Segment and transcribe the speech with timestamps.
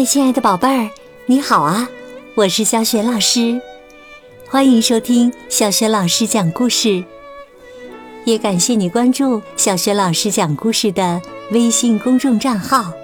[0.00, 0.88] 嗨，亲爱的宝贝儿，
[1.26, 1.86] 你好啊！
[2.34, 3.60] 我是小雪老师，
[4.48, 7.04] 欢迎收听小雪老师讲故事。
[8.24, 11.20] 也感谢你关注小雪老师讲故事的
[11.50, 12.94] 微信公众账号。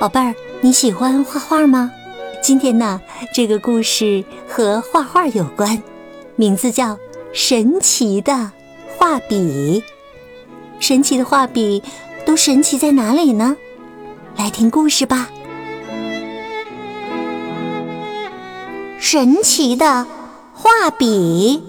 [0.00, 1.92] 宝贝儿，你喜欢画画吗？
[2.42, 2.98] 今天呢，
[3.34, 5.82] 这个故事和画画有关，
[6.34, 6.94] 名字叫
[7.34, 8.50] 《神奇的
[8.96, 9.84] 画笔》。
[10.80, 11.82] 神奇的画笔
[12.24, 13.54] 都神奇在哪里呢？
[14.38, 15.30] 来听故事吧。
[19.12, 20.06] 神奇的
[20.54, 21.60] 画笔。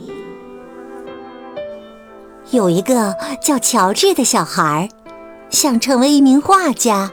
[2.51, 4.89] 有一个叫乔治的小孩，
[5.49, 7.09] 想成为一名画家。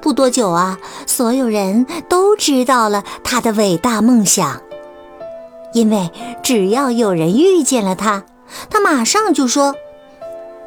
[0.00, 4.60] 不多久啊，所有人都知道了他的伟大梦想。
[5.72, 6.10] 因为
[6.42, 8.24] 只要有人遇见了他，
[8.68, 9.76] 他马上就说：“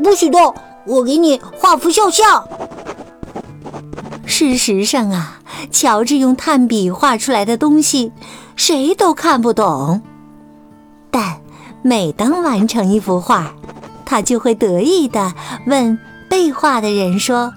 [0.01, 2.47] 不许动，我给你画幅肖像。”
[4.25, 5.38] 事实上啊，
[5.71, 8.11] 乔治用炭笔画出来的东西，
[8.55, 10.01] 谁都看不懂。
[11.11, 11.41] 但
[11.81, 13.53] 每当完成一幅画，
[14.05, 15.33] 他就会得意地
[15.65, 15.97] 问
[16.29, 17.53] 被画的人说：“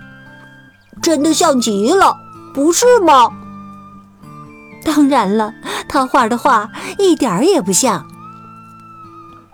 [1.03, 2.17] 真的像极了，
[2.55, 3.31] 不是吗？”
[4.85, 5.55] 当然了，
[5.89, 8.07] 他画的画一点儿也不像。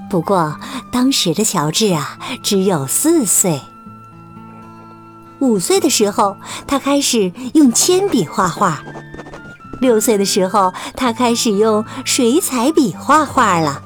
[0.08, 0.56] 不过
[0.91, 3.60] 当时的乔治啊，只有四岁。
[5.41, 6.36] 五岁的时候，
[6.67, 8.78] 他开始用铅笔画画；
[9.81, 13.83] 六岁的时候，他开始用水彩笔画画了。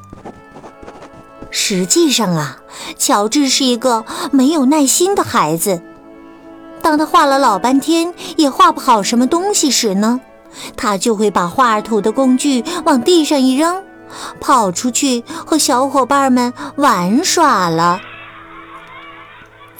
[1.51, 2.59] 实际上啊，
[2.97, 5.83] 乔治是一个没有耐心的孩子。
[6.81, 10.21] 当他画了老半天也画不好什么东西时呢，
[10.77, 13.83] 他就会把画图的工具往地上一扔，
[14.41, 18.01] 跑出去和小伙伴们玩耍了。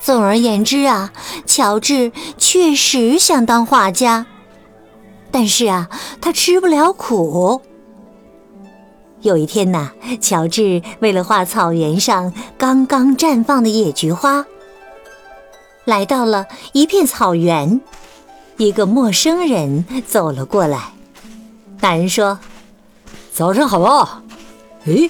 [0.05, 1.13] 总而言之啊，
[1.47, 4.27] 乔治确实想当画家，
[5.31, 5.89] 但是啊，
[6.21, 7.63] 他吃不了苦。
[9.21, 14.45] 有一天呐，乔治为了画草原上刚刚绽放的野菊花，
[15.85, 17.81] 来到了一片草原，
[18.57, 20.95] 一个陌生人走了过来。
[21.81, 22.41] 那人说
[23.33, 24.25] ：“早上好啊！
[24.87, 25.09] 诶。”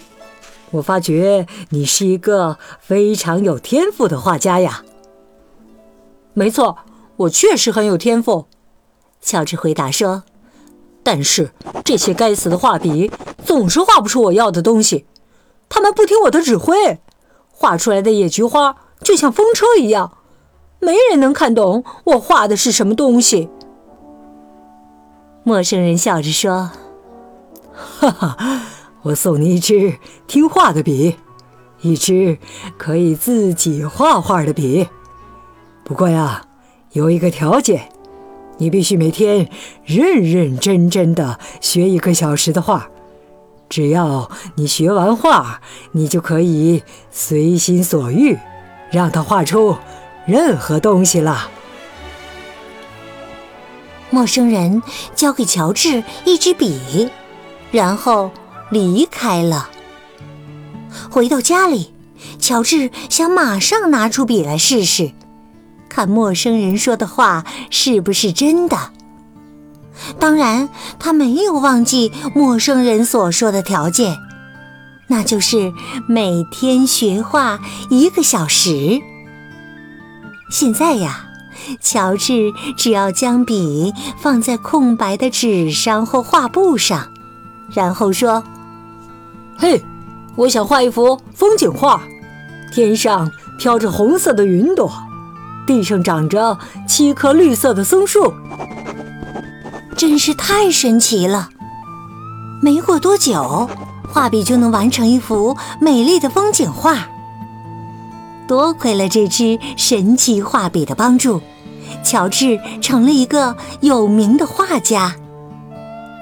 [0.73, 4.83] 我发觉你是一个非常有天赋的画家呀。
[6.35, 6.79] 没错，
[7.17, 8.47] 我确实很有天赋。
[9.21, 10.25] 乔治回答说
[11.05, 11.53] ：“但是
[11.85, 13.11] 这些该死的画笔
[13.45, 15.07] 总是画不出我要的东西，
[15.69, 17.01] 他们不听我的指挥，
[17.51, 20.19] 画出来的野菊花就像风车一样，
[20.81, 23.49] 没人能看懂我画的是什么东西。”
[25.45, 26.71] 陌生人笑着说
[27.73, 28.37] ：“哈哈。”
[29.03, 29.99] 我送你一支
[30.29, 31.17] 听话的笔，
[31.81, 32.39] 一支
[32.79, 34.89] 可以自己画画的笔。
[35.85, 36.43] 不过呀，
[36.93, 37.89] 有一个条件，
[38.59, 39.49] 你必须每天
[39.85, 42.89] 认认真真的学一个小时的画。
[43.69, 45.61] 只要你学完画，
[45.93, 48.39] 你就可以随心所欲，
[48.91, 49.77] 让他画出
[50.27, 51.51] 任何东西了。
[54.11, 54.83] 陌生人
[55.15, 57.11] 交给乔治一支笔，
[57.71, 58.31] 然后。
[58.71, 59.69] 离开了。
[61.11, 61.93] 回到家里，
[62.39, 65.13] 乔治想马上拿出笔来试试，
[65.93, 68.79] 看陌生人说的话是不是真的。
[70.19, 74.17] 当然，他没有忘记陌生人所说的条件，
[75.09, 75.71] 那就是
[76.09, 77.61] 每天学画
[77.91, 79.03] 一个小时。
[80.51, 81.27] 现在呀，
[81.83, 87.09] 乔治只要将笔放在空白的纸上或画布上，
[87.75, 88.43] 然后说。
[89.59, 89.85] 嘿，
[90.37, 92.03] 我想画一幅风景画，
[92.73, 94.91] 天上飘着红色的云朵，
[95.67, 98.33] 地上长着七棵绿色的松树，
[99.97, 101.49] 真是太神奇了。
[102.63, 103.69] 没过多久，
[104.09, 107.09] 画笔就能完成一幅美丽的风景画。
[108.47, 111.41] 多亏了这支神奇画笔的帮助，
[112.05, 115.17] 乔治成了一个有名的画家，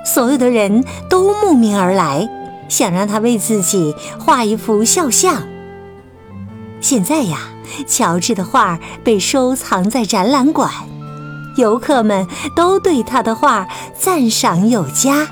[0.05, 2.29] 所有的人都慕名而来。
[2.69, 5.43] 想让他为自己画一幅肖像。
[6.81, 7.49] 现在呀，
[7.87, 10.71] 乔治的画被收藏在展览馆，
[11.57, 13.69] 游客们都对他的画
[13.99, 15.29] 赞赏有加。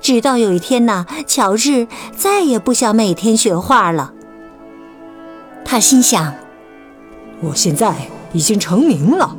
[0.00, 1.86] 直到有一天呢，乔治
[2.16, 4.12] 再也不想每天学画了。
[5.64, 6.34] 他心想
[7.40, 7.94] ：“我现在
[8.32, 9.36] 已经成名了，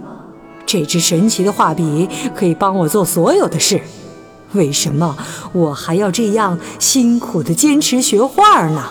[0.65, 3.81] 这支神奇的画笔可以帮我做所有的事。”
[4.53, 5.17] 为什么
[5.51, 8.83] 我还要这样辛苦的坚持学画呢？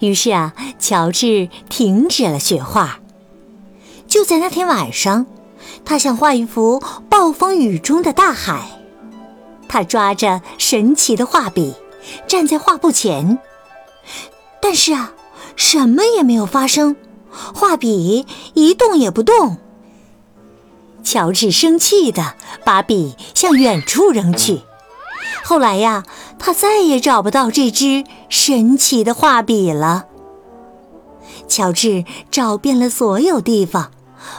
[0.00, 3.00] 于是啊，乔治停止了学画。
[4.06, 5.26] 就在那天晚上，
[5.84, 8.80] 他想画一幅暴风雨中的大海。
[9.68, 11.74] 他抓着神奇的画笔，
[12.26, 13.38] 站在画布前，
[14.62, 15.12] 但是啊，
[15.56, 16.96] 什么也没有发生，
[17.30, 19.58] 画笔一动也不动。
[21.04, 22.34] 乔治生气的
[22.64, 24.60] 把笔向远处扔去。
[25.44, 26.04] 后来呀，
[26.38, 30.06] 他再也找不到这支神奇的画笔了。
[31.46, 33.90] 乔治找遍了所有地方，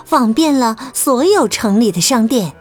[0.05, 2.53] 访遍了所有城里的商店，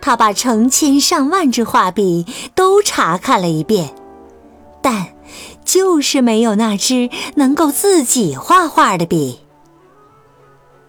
[0.00, 3.94] 他把成千上万支画笔都查看了一遍，
[4.82, 5.08] 但
[5.64, 9.40] 就是没有那支能够自己画画的笔。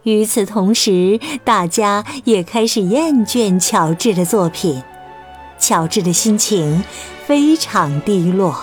[0.04, 4.82] 与此同时，大家也开始厌倦乔治的作品，
[5.72, 6.84] 乔治的心情
[7.26, 8.62] 非常低落。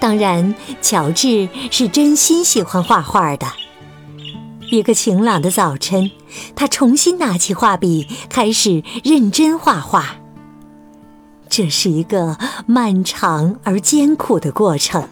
[0.00, 3.46] 当然，乔治是真心喜欢画画的。
[4.72, 6.10] 一个晴朗的早晨，
[6.56, 10.16] 他重新拿起画笔，开始认真画画。
[11.48, 12.36] 这是一个
[12.66, 15.08] 漫长而艰苦的过程，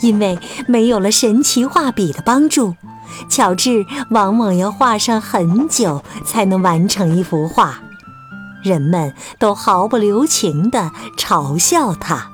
[0.00, 2.74] 因为没有了神奇画笔的帮助。
[3.28, 7.82] 乔治往往要画上很久才能完成一幅画，
[8.66, 12.30] 人们都毫不留情地嘲笑他。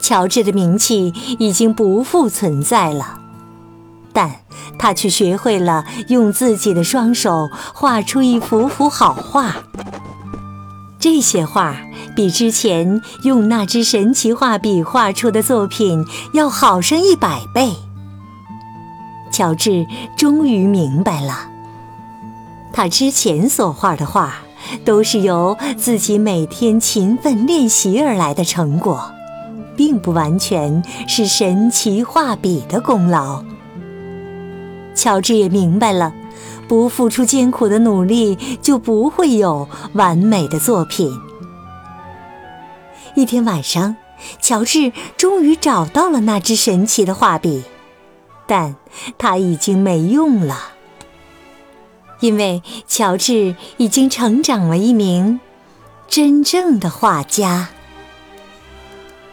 [0.00, 3.20] 乔治的名气已经不复存在了，
[4.12, 4.36] 但
[4.78, 9.56] 他却学会了用自己的双手画出一幅幅好画。
[10.98, 11.76] 这些画
[12.16, 17.76] 比之前用那支神奇画笔画出的作品要好上一百倍。
[19.30, 21.48] 乔治终于明白了，
[22.78, 24.36] 他之前所画的画
[24.84, 29.10] 都是由自己每天勤奋练习而来的成果，
[29.76, 33.42] 并不完全是神奇画笔的功劳。
[34.94, 36.14] 乔治也明白了，
[36.68, 41.12] 不付出艰苦的努力，就不会有完美的作品。
[43.16, 43.96] 一天晚上，
[44.40, 47.64] 乔治终于找到了那支神奇的画笔。
[48.46, 48.76] 但
[49.18, 50.56] 他已经没用了，
[52.20, 55.40] 因为乔治已经成长为一名
[56.08, 57.68] 真正的画家。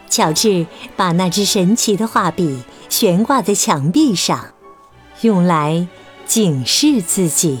[0.08, 0.66] 乔治
[0.96, 4.54] 把那支神奇的画笔悬挂在墙壁上，
[5.22, 5.86] 用来
[6.24, 7.58] 警示自己。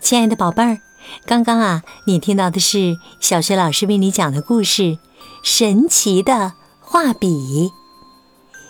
[0.00, 0.93] 亲爱的宝贝儿。
[1.26, 4.82] 刚刚啊，你听到的是小学老师为你讲的故事
[5.42, 7.28] 《神奇的画笔》。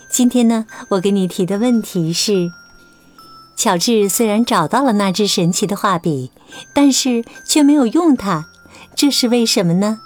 [0.09, 2.51] 今天呢，我给你提的问题是：
[3.57, 6.31] 乔治虽然找到了那支神奇的画笔，
[6.73, 8.45] 但是却没有用它，
[8.95, 9.99] 这是为什么呢？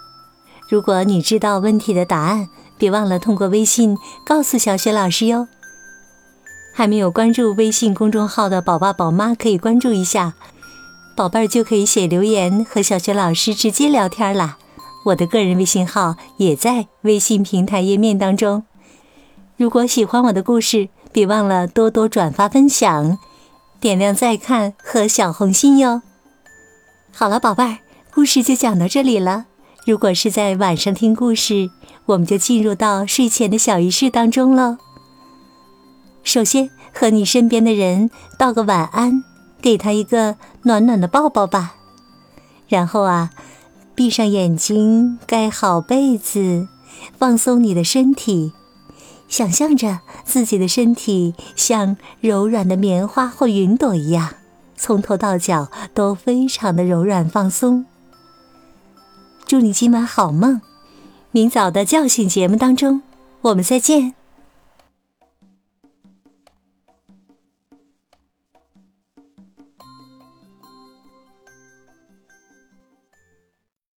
[0.67, 2.47] 如果你知道问题的答案，
[2.77, 5.47] 别忘了通过微信告诉小学老师哟。
[6.73, 10.33] 还没有关注微信公众号的宝爸宝妈，可以关注一下。
[11.19, 14.57] 宝贝儿就可以写留言和小学老师直接聊天啦。
[15.07, 18.63] 我的个人微信号也在微信平台页面当中。
[19.57, 23.17] 如果喜欢我的故事，别忘了多多转发分享，
[23.81, 26.01] 点亮再看和小红心哟。
[27.11, 27.79] 好了，宝贝儿，
[28.13, 29.47] 故事就讲到这里了。
[29.85, 31.69] 如果是在晚上听故事，
[32.05, 34.77] 我们就进入到睡前的小仪式当中喽。
[36.23, 39.28] 首先和你身边的人道个晚安。
[39.61, 41.75] 给他一个暖暖的抱抱吧，
[42.67, 43.31] 然后啊，
[43.93, 46.67] 闭上眼睛，盖好被子，
[47.17, 48.53] 放松你的身体，
[49.27, 54.35] 想象着自己的身体像柔软的棉花或云朵一样，
[54.77, 57.85] 从头到脚都非常的柔软放松。
[59.45, 60.61] 祝你今晚好梦，
[61.31, 63.01] 明早的叫醒节目当中，
[63.41, 64.18] 我们再见。